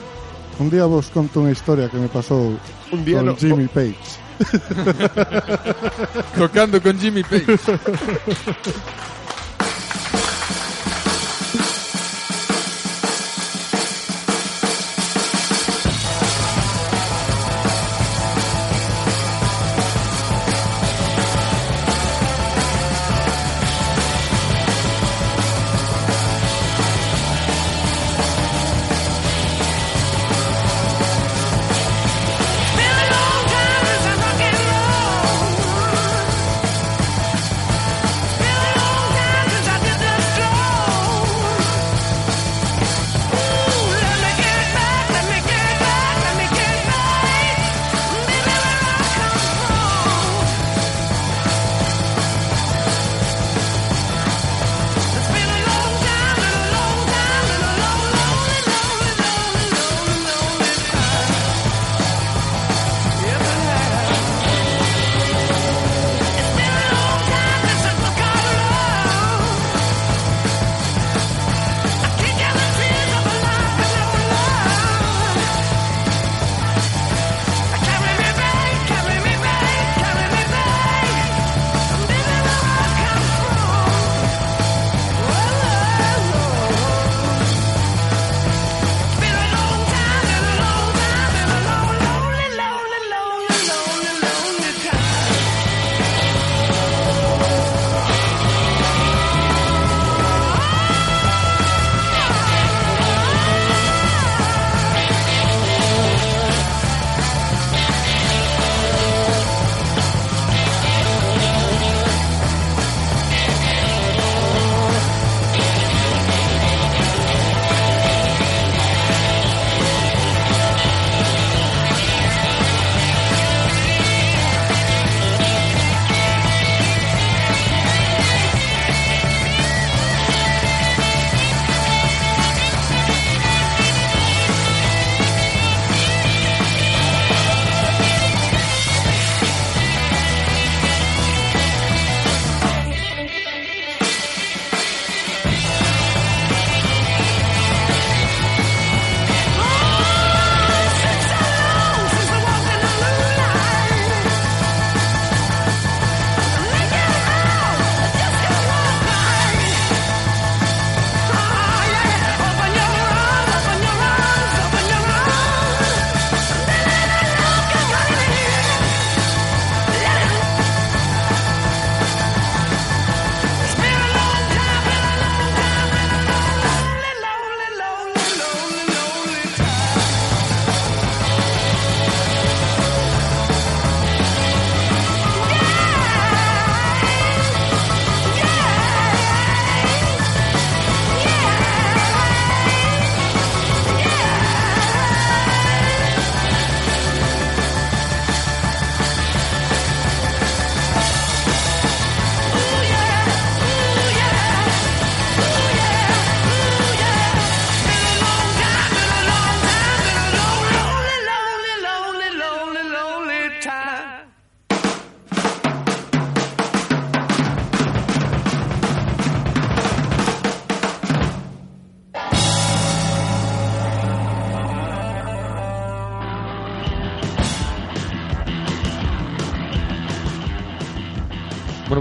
[0.60, 2.52] Un día vos conto unha historia que me pasou
[2.92, 3.96] Un día con no- Jimmy Page.
[6.36, 7.48] tocando con Jimmy Page.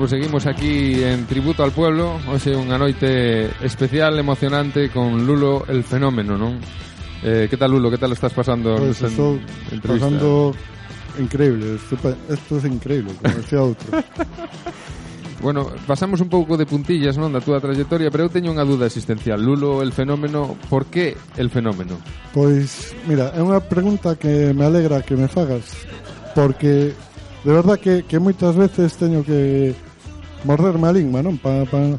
[0.10, 6.34] seguimos aquí en Tributo al Pueblo Hoxe unha noite especial, emocionante Con Lulo el Fenómeno,
[6.34, 6.58] non?
[7.22, 9.38] Eh, que tal Lulo, que tal estás pasando Pues estou
[9.86, 10.52] pasando
[11.20, 11.76] increíble.
[11.76, 13.88] Esto, esto es increíble, como decía outro.
[15.42, 18.92] Bueno, pasamos un pouco de puntillas non da túa trayectoria Pero eu teño unha duda
[18.92, 21.96] existencial Lulo el Fenómeno, por que el Fenómeno?
[22.36, 25.88] Pois, mira, é unha pregunta que me alegra que me fagas
[26.36, 26.92] porque
[27.48, 29.72] de verdad que, que moitas veces teño que
[30.44, 31.38] morrer maligna, non?
[31.38, 31.98] Pa, pa...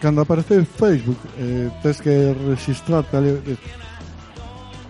[0.00, 3.58] Cando aparece Facebook, eh, tens que registrarte ali, eh,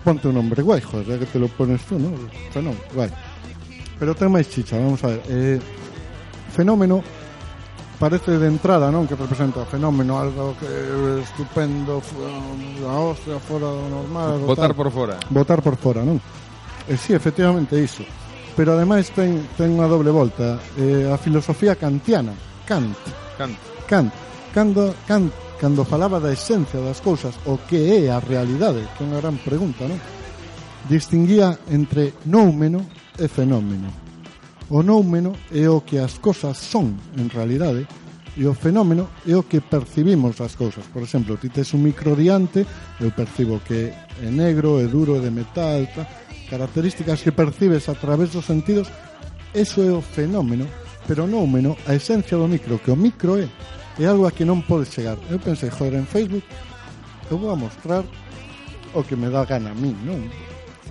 [0.03, 2.13] ponte un nombre guai, joder, ya que te lo pones tú, non?
[2.53, 3.09] Fenómeno, guai.
[3.99, 5.21] Pero ten máis chicha, vamos a ver.
[5.27, 5.59] Eh,
[6.53, 7.03] fenómeno
[7.99, 9.05] parece de entrada, non?
[9.05, 10.69] Que representa fenómeno, algo que
[11.19, 11.99] estupendo,
[12.87, 14.39] a hostia, fora do normal.
[14.45, 15.19] Votar por fora.
[15.29, 16.21] Votar por fora, non?
[16.87, 18.05] E eh, sí, efectivamente iso
[18.55, 22.33] pero ademais ten, ten unha doble volta eh, a filosofía kantiana
[22.65, 22.97] Kant
[23.37, 24.11] Kant Kant
[24.53, 29.07] cando, Kant cando falaba da esencia das cousas o que é a realidade que é
[29.07, 29.99] unha gran pregunta non?
[30.87, 32.85] distinguía entre noumeno
[33.19, 33.89] e fenómeno
[34.69, 37.89] o noumeno é o que as cousas son en realidade
[38.39, 40.85] e o fenómeno é o que percibimos as cousas.
[40.93, 42.63] Por exemplo, ti tes un micro diante,
[43.01, 46.07] eu percibo que é negro, é duro, é de metal, tal,
[46.49, 48.89] características que percibes a través dos sentidos,
[49.53, 50.65] eso é o fenómeno,
[51.07, 53.47] pero non o meno, a esencia do micro, que o micro é,
[54.01, 55.15] é algo a que non podes chegar.
[55.29, 56.43] Eu pensei, joder, en Facebook
[57.29, 58.03] eu vou a mostrar
[58.97, 60.25] o que me dá gana a mí, non?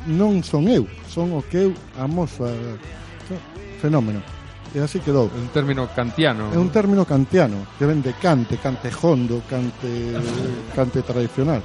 [0.06, 2.54] Non son eu, son o que eu amoso a...
[3.78, 4.22] fenómeno.
[4.74, 5.30] E así quedou.
[5.32, 6.52] É un término kantiano.
[6.52, 9.90] É un término kantiano, que vende cante, cante jondo, cante,
[10.74, 11.62] cante tradicional.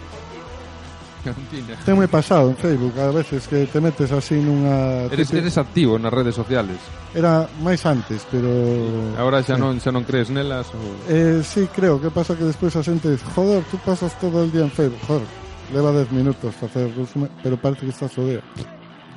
[1.85, 5.07] Teme pasado en Facebook, a veces que te metes así nunha...
[5.07, 5.39] Eres, tipi...
[5.39, 6.77] eres activo nas redes sociales.
[7.15, 8.49] Era máis antes, pero...
[8.49, 9.15] Sí.
[9.17, 9.61] Ahora xa sí.
[9.61, 10.67] non xa non crees nelas?
[10.75, 10.83] Ou...
[11.07, 12.01] Eh, sí, creo.
[12.01, 14.99] Que pasa que despois a xente dice, joder, tú pasas todo el día en Facebook.
[15.07, 15.27] Joder,
[15.71, 18.43] leva 10 minutos facer resumen, pero parece que estás o día.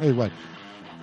[0.00, 0.30] É igual.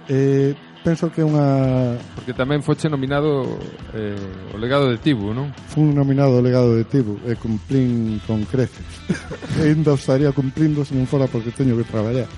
[0.08, 1.96] Eh, penso que é unha...
[2.20, 3.48] Porque tamén foche nominado
[3.96, 4.20] eh,
[4.52, 5.56] o legado de Tibu, non?
[5.72, 8.84] Fun nominado o legado de Tibu e cumplín con creces.
[9.64, 12.28] e ainda estaría cumplindo se non fora porque teño que traballar.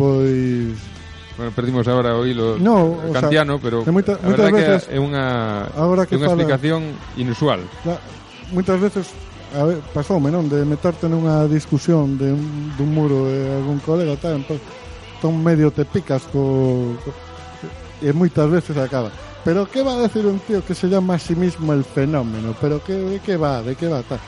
[0.00, 0.72] pois...
[1.36, 4.94] Bueno, perdimos agora o hilo no, o kantiano, sea, pero moita, a verdade veces, que
[4.94, 7.58] é unha, agora que é unha fala, explicación inusual.
[7.82, 7.98] La,
[8.54, 9.10] moitas veces
[9.50, 10.46] a ver, pasoume, non?
[10.46, 14.62] De meterte nunha discusión de un, dun muro de algún colega, tal, entón,
[15.16, 17.10] Entón medio te picas co, co
[18.02, 19.10] e moitas veces acaba.
[19.44, 22.56] Pero que va a decir un tío que se llama a sí mismo el fenómeno?
[22.60, 24.20] Pero que, de que va, de que va tal?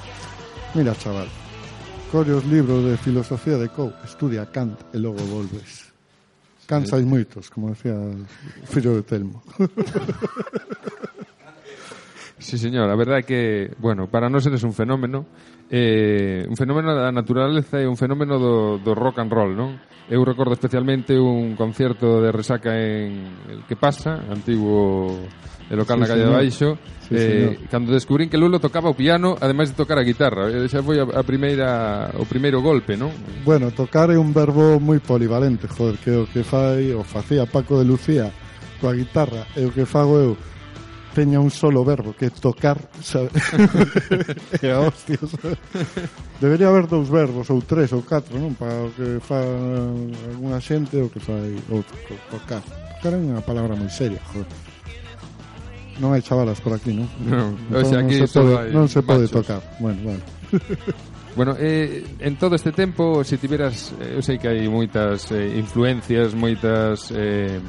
[0.74, 1.28] Mira, chaval,
[2.12, 5.89] colle os libros de filosofía de Cou, estudia Kant e logo volves.
[6.66, 9.43] Kant hai moitos, como decía o fillo de Telmo.
[12.39, 13.43] Sí, señor, a verdade é que,
[13.80, 15.24] bueno, para nós eres un fenómeno,
[15.72, 19.80] eh, un fenómeno da naturaleza e un fenómeno do, do rock and roll, non?
[20.07, 25.16] Eu recordo especialmente un concierto de resaca en El que pasa, antigo
[25.66, 26.37] el local sí, na calle señor.
[26.37, 26.68] de Baixo,
[27.09, 27.53] sí, eh, señor.
[27.72, 30.53] cando descubrín que Lulo tocaba o piano, ademais de tocar a guitarra.
[30.53, 33.16] E xa foi a, a primeira o primeiro golpe, non?
[33.49, 37.80] Bueno, tocar é un verbo moi polivalente, joder, que o que fai o facía Paco
[37.80, 38.28] de Lucía
[38.76, 40.32] coa guitarra e o que fago eu
[41.17, 43.33] teña un solo verbo que tocar, sabe?
[44.61, 45.33] e a hostias.
[46.45, 51.01] Debería haber dous verbos ou tres ou catro, non, para o que fa algunha xente
[51.01, 51.97] ou que fai outro,
[52.29, 52.61] tocar.
[53.01, 54.45] Tocar é unha palabra moi seria, joder.
[56.05, 57.09] Non hai chavalas por aquí, non?
[57.25, 59.37] Non, entón, o sea, aquí non se pode, non se pode machos.
[59.41, 59.61] tocar.
[59.81, 60.23] Bueno, bueno.
[61.37, 65.61] Bueno, eh, en todo este tempo, se tiveras, eh, eu sei que hai moitas eh,
[65.61, 67.61] influencias, moitas eh,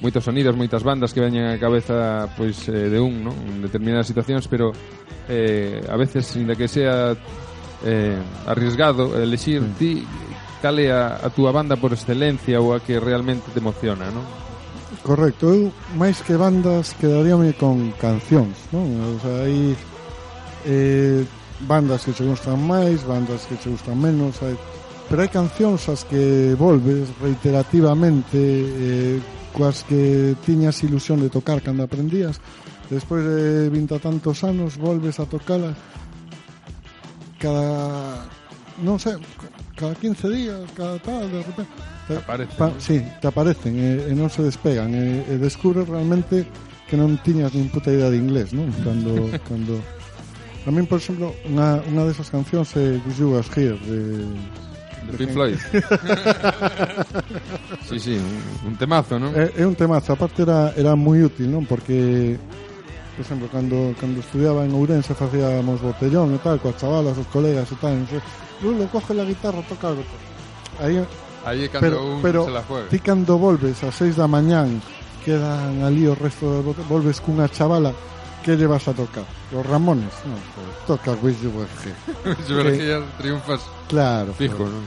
[0.00, 3.36] moitos sonidos, moitas bandas que veñen á cabeza pois eh, de un, non?
[3.48, 4.72] En determinadas situacións, pero
[5.28, 7.16] eh, a veces, inda que sea
[7.84, 9.74] eh, arriesgado elexir mm.
[9.76, 10.04] ti
[10.60, 14.24] cal é a, a túa banda por excelencia ou a que realmente te emociona, non?
[15.04, 18.88] Correcto, eu máis que bandas quedaríame con cancións, non?
[19.16, 19.76] O sea, hai
[20.66, 21.22] eh,
[21.60, 24.56] bandas que che gustan máis, bandas que che gustan menos, hai,
[25.06, 29.16] pero hai cancións as que volves reiterativamente eh,
[29.56, 32.36] coas que tiñas ilusión de tocar cando aprendías
[32.92, 35.72] despois de vinta tantos anos volves a tocala
[37.40, 38.28] cada
[38.84, 39.16] non sei
[39.72, 41.72] cada 15 días cada tal de repente
[42.06, 42.78] te aparecen, pa, ¿no?
[42.78, 46.44] sí, te aparecen e, e non se despegan e, e descubres realmente
[46.84, 49.80] que non tiñas nin puta idea de inglés non cando cando
[50.66, 54.26] A min, por exemplo, unha, unha desas cancións é Wish You Was Here de
[55.06, 55.56] De Pink Floyd.
[57.88, 59.32] sí, sí, un, un temazo, non?
[59.34, 61.64] É, é un temazo, aparte era, era moi útil, non?
[61.64, 62.36] Porque,
[63.14, 67.70] por exemplo, cando, cando estudiaba en Ourense facíamos botellón e tal, coas chavalas, os colegas
[67.70, 68.20] e tal, e non sei,
[68.64, 70.02] Lulo, coge la guitarra, toca algo.
[70.80, 70.98] Aí
[71.62, 72.88] é cando pero, un pero se la juega.
[72.90, 74.82] ti cando volves a 6 da mañán,
[75.22, 77.94] quedan ali o resto de bote- volves cunha chavala,
[78.42, 79.22] que lle vas a tocar?
[79.54, 80.10] Los Ramones?
[80.26, 81.94] Non, joder, toca Wish You Were Here.
[82.50, 84.82] Georgia triunfas Claro, fijo, joder.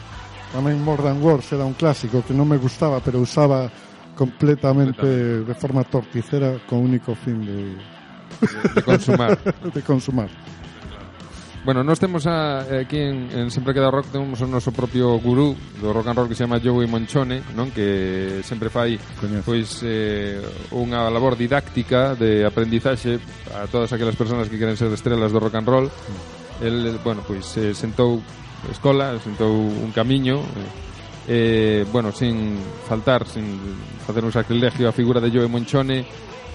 [0.49, 3.69] Tamén Modern Wars era un clásico que non me gustaba, pero usaba
[4.17, 9.37] completamente de forma torticera con único fin de, de, de consumar.
[9.75, 10.29] de consumar.
[11.65, 15.19] Bueno, nós temos a, eh, aquí en, en Sempre Queda Rock temos o noso propio
[15.19, 19.43] gurú do rock and roll que se chama Joey Monchone non que sempre fai Coñece.
[19.43, 20.39] pois eh,
[20.71, 23.19] unha labor didáctica de aprendizaxe
[23.51, 26.63] a todas aquelas persoas que queren ser estrelas do rock and roll mm.
[26.63, 28.23] el, bueno, pois eh, sentou
[28.67, 30.89] escola, sentou un camiño, eh,
[31.27, 32.57] eh, bueno, sin
[32.87, 33.45] faltar, sin
[34.05, 36.05] facer un sacrilegio a figura de Joe Monchone,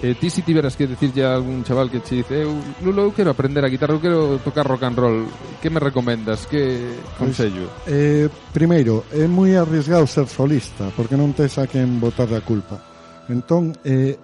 [0.01, 3.13] eh, ti si tiveras que dicirlle a algún chaval que che dice, eu, Lulo, eu
[3.13, 5.25] quero aprender a guitarra, eu quero tocar rock and roll,
[5.61, 7.69] que me recomendas, que consello?
[7.87, 12.83] Eh, primeiro, é moi arriesgado ser solista, porque non tes a quen botar a culpa.
[13.31, 14.19] Entón, eh,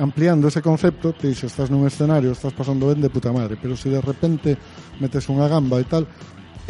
[0.00, 3.76] ampliando ese concepto, te dices, estás nun escenario, estás pasando ben de puta madre, pero
[3.76, 4.56] se si de repente
[4.98, 6.08] metes unha gamba e tal,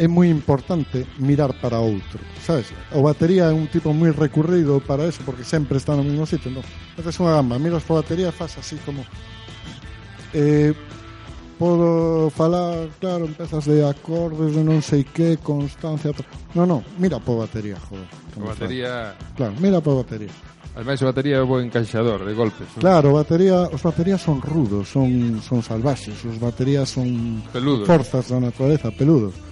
[0.01, 2.73] é moi importante mirar para outro, sabes?
[2.89, 6.49] O batería é un tipo moi recurrido para eso porque sempre está no mesmo sitio,
[6.49, 6.97] entón, non?
[6.97, 9.05] Haces unha gamba, miras para a batería, faz así como
[10.33, 10.73] eh,
[11.61, 16.09] podo falar, claro, empezas de acordes de non sei que, constancia...
[16.57, 18.09] Non, non, mira po batería, joder.
[18.09, 18.91] a batería...
[19.13, 19.37] Faz.
[19.37, 20.33] Claro, mira po batería.
[20.73, 22.65] Ademais, o batería é bo encaixador de golpes.
[22.73, 22.81] ¿no?
[22.81, 27.45] Claro, batería, os baterías son rudos, son, son salvaxes, os baterías son...
[27.53, 27.85] Peludos.
[27.85, 29.50] Forzas da naturaleza, peludos.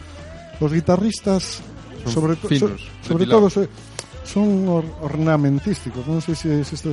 [0.59, 1.63] Os guitarristas
[2.03, 3.63] son sobre, to, finos, so, sobre todo so,
[4.27, 6.91] son or, ornamentísticos, non sei se, se está,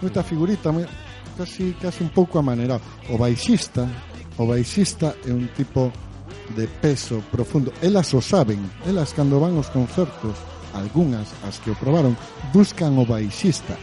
[0.00, 0.86] moita figurita, moi,
[1.36, 2.82] casi casi un pouco amanerado.
[3.10, 3.86] O baixista,
[4.38, 5.90] o baixista é un tipo
[6.56, 7.72] de peso profundo.
[7.82, 10.38] Elas o saben, elas cando van aos concertos,
[10.74, 12.16] algunhas as que o probaron,
[12.52, 13.76] buscan o baixista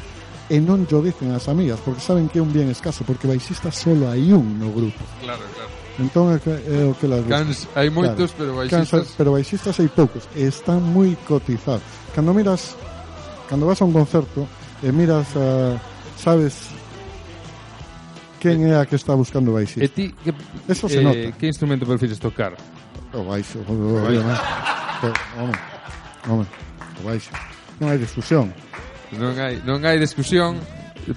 [0.50, 3.70] e non yo dicen as amigas porque saben que é un bien escaso porque baixista
[3.70, 5.06] solo hai un no grupo.
[5.22, 5.79] Claro, claro.
[6.00, 8.40] Entón é, é o que las Cans, hai moitos, claro.
[8.40, 8.90] pero baixistas...
[8.90, 11.84] Cans, pero baixistas hai poucos, e están moi cotizados.
[12.16, 12.80] Cando miras,
[13.52, 14.48] cando vas a un concerto,
[14.80, 15.76] e miras, a,
[16.16, 16.72] sabes
[18.40, 19.84] quen é a que está buscando baixista.
[19.84, 20.32] E ti, que,
[20.72, 21.28] Eso se eh, nota.
[21.36, 22.56] Que instrumento prefires tocar?
[23.12, 24.20] O baixo, o, o, o,
[25.36, 25.58] home,
[26.24, 27.30] home, o baixo.
[27.84, 28.56] Non hai discusión.
[29.20, 30.56] Non hai, non hai discusión.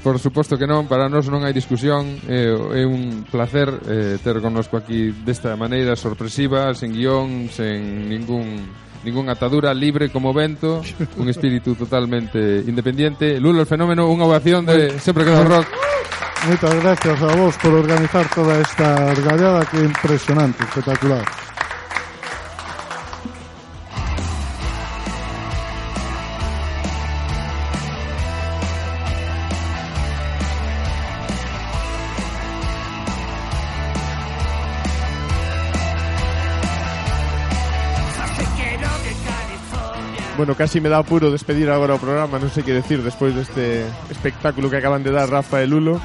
[0.01, 4.41] Por suposto que non, para nós non hai discusión É, é un placer eh, ter
[4.41, 8.73] connosco aquí desta maneira sorpresiva Sen guión, sen ningún
[9.05, 10.83] ningún atadura, libre como vento,
[11.17, 13.41] un espírito totalmente independiente.
[13.41, 15.67] Lulo, el fenómeno, unha ovación de sempre que nos rock.
[16.47, 21.27] Moitas gracias a vos por organizar toda esta argallada que é impresionante, espectacular.
[40.43, 43.87] Bueno, casi me da apuro despedir agora o programa, non sei que decir despois deste
[44.11, 46.03] espectáculo que acaban de dar Rafa e Lulo.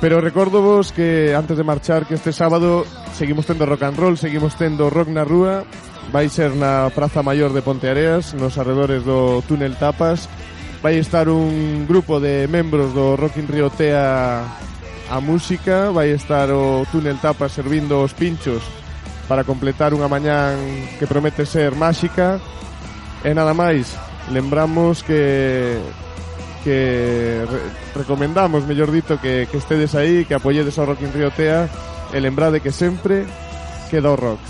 [0.00, 4.16] Pero recordo vos que antes de marchar que este sábado seguimos tendo rock and roll,
[4.16, 5.68] seguimos tendo rock na rúa,
[6.08, 10.32] vai ser na Praza Maior de Ponteareas, nos arredores do túnel Tapas.
[10.80, 14.48] Vai estar un grupo de membros do Rock in Rio Tea
[15.12, 18.64] a música, vai estar o túnel Tapas servindo os pinchos
[19.28, 20.56] para completar unha mañán
[20.96, 22.40] que promete ser máxica
[23.24, 23.94] E nada máis,
[24.30, 25.78] lembramos que
[26.62, 27.60] que re
[27.98, 31.68] recomendamos, mellor dito, que, que estedes aí, que apoyedes ao Rock in Río Tea
[32.14, 33.26] e lembrade que sempre
[33.90, 34.42] queda o rock.